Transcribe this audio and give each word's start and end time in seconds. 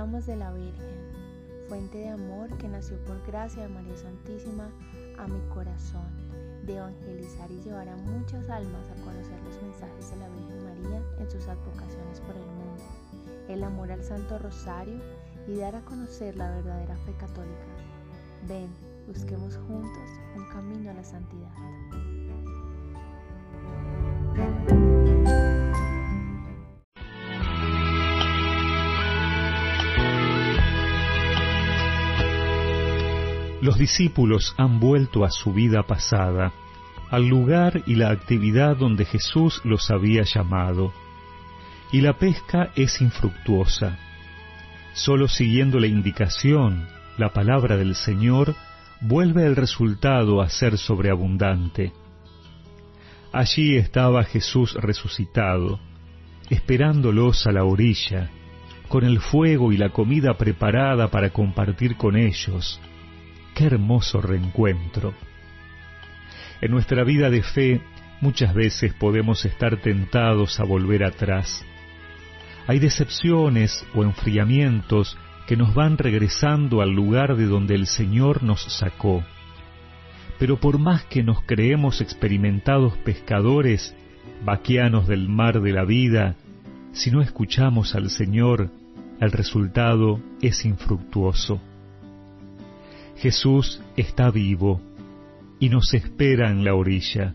Necesitamos 0.00 0.26
de 0.26 0.36
la 0.36 0.50
Virgen, 0.52 1.68
fuente 1.68 1.98
de 1.98 2.08
amor 2.08 2.48
que 2.56 2.68
nació 2.68 2.96
por 3.04 3.22
gracia 3.26 3.64
de 3.64 3.68
María 3.68 3.94
Santísima 3.98 4.70
a 5.18 5.28
mi 5.28 5.38
corazón, 5.50 6.08
de 6.64 6.78
evangelizar 6.78 7.50
y 7.50 7.60
llevar 7.60 7.86
a 7.86 7.96
muchas 7.96 8.48
almas 8.48 8.88
a 8.88 8.94
conocer 9.04 9.38
los 9.44 9.60
mensajes 9.60 10.10
de 10.10 10.16
la 10.16 10.28
Virgen 10.30 10.64
María 10.64 11.02
en 11.18 11.30
sus 11.30 11.46
advocaciones 11.46 12.18
por 12.20 12.34
el 12.34 12.46
mundo, 12.46 12.82
el 13.48 13.62
amor 13.62 13.92
al 13.92 14.02
Santo 14.02 14.38
Rosario 14.38 15.02
y 15.46 15.56
dar 15.56 15.76
a 15.76 15.84
conocer 15.84 16.34
la 16.34 16.50
verdadera 16.50 16.96
fe 17.04 17.12
católica. 17.18 17.66
Ven, 18.48 18.70
busquemos 19.06 19.58
juntos 19.68 20.08
un 20.34 20.48
camino 20.48 20.92
a 20.92 20.94
la 20.94 21.04
santidad. 21.04 21.52
Los 33.60 33.76
discípulos 33.78 34.54
han 34.56 34.80
vuelto 34.80 35.24
a 35.24 35.30
su 35.30 35.52
vida 35.52 35.82
pasada, 35.82 36.52
al 37.10 37.26
lugar 37.26 37.82
y 37.86 37.96
la 37.96 38.10
actividad 38.10 38.76
donde 38.76 39.04
Jesús 39.04 39.60
los 39.64 39.90
había 39.90 40.22
llamado, 40.22 40.92
y 41.92 42.00
la 42.00 42.14
pesca 42.14 42.70
es 42.74 43.00
infructuosa. 43.00 43.98
Solo 44.94 45.28
siguiendo 45.28 45.78
la 45.78 45.88
indicación, 45.88 46.88
la 47.18 47.32
palabra 47.32 47.76
del 47.76 47.94
Señor, 47.94 48.54
vuelve 49.00 49.44
el 49.44 49.56
resultado 49.56 50.40
a 50.40 50.48
ser 50.48 50.78
sobreabundante. 50.78 51.92
Allí 53.32 53.76
estaba 53.76 54.24
Jesús 54.24 54.74
resucitado, 54.74 55.80
esperándolos 56.48 57.46
a 57.46 57.52
la 57.52 57.64
orilla, 57.64 58.30
con 58.88 59.04
el 59.04 59.20
fuego 59.20 59.70
y 59.70 59.76
la 59.76 59.90
comida 59.90 60.34
preparada 60.34 61.08
para 61.08 61.30
compartir 61.30 61.96
con 61.96 62.16
ellos, 62.16 62.80
Qué 63.60 63.66
hermoso 63.66 64.22
reencuentro. 64.22 65.12
En 66.62 66.70
nuestra 66.70 67.04
vida 67.04 67.28
de 67.28 67.42
fe 67.42 67.82
muchas 68.22 68.54
veces 68.54 68.94
podemos 68.94 69.44
estar 69.44 69.76
tentados 69.82 70.60
a 70.60 70.64
volver 70.64 71.04
atrás. 71.04 71.62
Hay 72.66 72.78
decepciones 72.78 73.84
o 73.94 74.02
enfriamientos 74.02 75.18
que 75.46 75.58
nos 75.58 75.74
van 75.74 75.98
regresando 75.98 76.80
al 76.80 76.92
lugar 76.92 77.36
de 77.36 77.44
donde 77.44 77.74
el 77.74 77.86
Señor 77.86 78.42
nos 78.42 78.62
sacó. 78.62 79.22
Pero 80.38 80.58
por 80.58 80.78
más 80.78 81.04
que 81.04 81.22
nos 81.22 81.42
creemos 81.42 82.00
experimentados 82.00 82.96
pescadores, 83.04 83.94
vaquianos 84.42 85.06
del 85.06 85.28
mar 85.28 85.60
de 85.60 85.72
la 85.72 85.84
vida, 85.84 86.34
si 86.92 87.10
no 87.10 87.20
escuchamos 87.20 87.94
al 87.94 88.08
Señor, 88.08 88.70
el 89.20 89.30
resultado 89.32 90.18
es 90.40 90.64
infructuoso. 90.64 91.60
Jesús 93.20 93.82
está 93.98 94.30
vivo 94.30 94.80
y 95.58 95.68
nos 95.68 95.92
espera 95.92 96.50
en 96.50 96.64
la 96.64 96.74
orilla. 96.74 97.34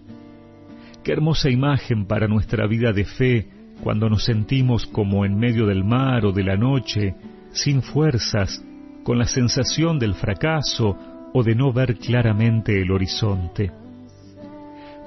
Qué 1.03 1.11
hermosa 1.11 1.51
imagen 1.51 2.07
para 2.07 2.27
nuestra 2.27 2.65
vida 2.65 2.91
de 2.91 3.05
fe 3.05 3.49
cuando 3.83 4.09
nos 4.09 4.23
sentimos 4.23 4.87
como 4.87 5.25
en 5.25 5.37
medio 5.37 5.67
del 5.67 5.83
mar 5.83 6.25
o 6.25 6.31
de 6.31 6.43
la 6.43 6.57
noche, 6.57 7.13
sin 7.51 7.83
fuerzas, 7.83 8.63
con 9.03 9.19
la 9.19 9.25
sensación 9.25 9.99
del 9.99 10.15
fracaso 10.15 10.97
o 11.33 11.43
de 11.43 11.53
no 11.53 11.71
ver 11.71 11.97
claramente 11.97 12.81
el 12.81 12.91
horizonte. 12.91 13.71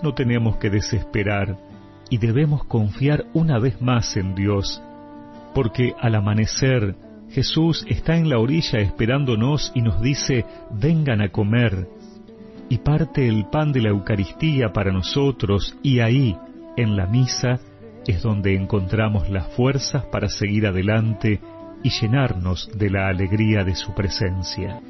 No 0.01 0.15
tenemos 0.15 0.59
que 0.59 0.71
desesperar 0.71 1.59
y 2.09 2.19
debemos 2.19 2.63
confiar 2.65 3.25
una 3.35 3.59
vez 3.59 3.83
más 3.83 4.17
en 4.17 4.37
Dios, 4.37 4.81
porque 5.57 5.93
al 6.01 6.15
amanecer 6.15 6.95
Jesús 7.31 7.85
está 7.89 8.17
en 8.17 8.29
la 8.29 8.39
orilla 8.39 8.81
esperándonos 8.81 9.73
y 9.75 9.83
nos 9.83 10.01
dice, 10.01 10.45
vengan 10.71 11.21
a 11.21 11.29
comer, 11.31 11.89
y 12.69 12.79
parte 12.79 13.27
el 13.27 13.47
pan 13.47 13.73
de 13.73 13.83
la 13.83 13.91
Eucaristía 13.91 14.73
para 14.73 14.93
nosotros, 14.93 15.77
y 15.83 16.01
ahí, 16.01 16.37
en 16.77 16.97
la 16.97 17.07
misa, 17.07 17.61
es 18.07 18.23
donde 18.23 18.55
encontramos 18.55 19.29
las 19.29 19.49
fuerzas 19.55 20.05
para 20.07 20.29
seguir 20.29 20.67
adelante 20.67 21.41
y 21.83 21.91
llenarnos 21.91 22.71
de 22.77 22.91
la 22.91 23.09
alegría 23.09 23.65
de 23.65 23.75
su 23.75 23.95
presencia. 23.95 24.81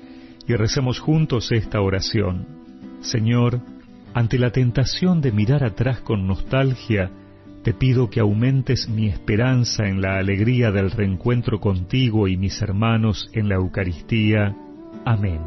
Y 0.46 0.54
recemos 0.54 1.00
juntos 1.00 1.52
esta 1.52 1.80
oración. 1.80 2.46
Señor, 3.00 3.60
ante 4.14 4.38
la 4.38 4.50
tentación 4.50 5.20
de 5.20 5.32
mirar 5.32 5.64
atrás 5.64 6.00
con 6.00 6.26
nostalgia, 6.26 7.10
te 7.68 7.74
pido 7.74 8.08
que 8.08 8.20
aumentes 8.20 8.88
mi 8.88 9.08
esperanza 9.08 9.86
en 9.86 10.00
la 10.00 10.16
alegría 10.16 10.70
del 10.70 10.90
reencuentro 10.90 11.60
contigo 11.60 12.26
y 12.26 12.38
mis 12.38 12.62
hermanos 12.62 13.28
en 13.34 13.50
la 13.50 13.56
Eucaristía. 13.56 14.56
Amén. 15.04 15.42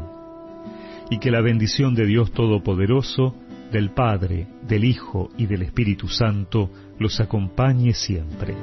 Y 1.10 1.18
que 1.18 1.32
la 1.32 1.40
bendición 1.40 1.96
de 1.96 2.06
Dios 2.06 2.30
Todopoderoso, 2.30 3.34
del 3.72 3.90
Padre, 3.90 4.46
del 4.68 4.84
Hijo 4.84 5.30
y 5.36 5.46
del 5.46 5.62
Espíritu 5.62 6.06
Santo 6.06 6.70
los 7.00 7.18
acompañe 7.18 7.92
siempre. 7.92 8.54